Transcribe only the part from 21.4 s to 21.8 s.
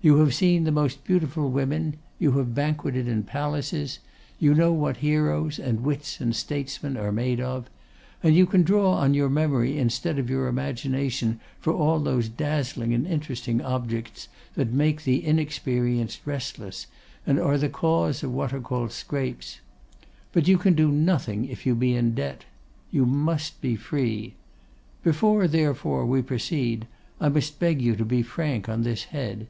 if you